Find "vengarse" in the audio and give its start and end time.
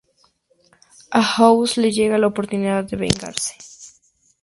2.97-3.53